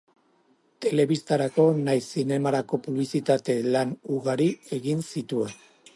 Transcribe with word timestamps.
Telebistarako 0.85 1.65
nahiz 1.89 2.07
zinemarako 2.07 2.81
publizitate 2.87 3.59
lan 3.77 3.95
ugari 4.19 4.49
egin 4.79 5.09
zituen. 5.13 5.59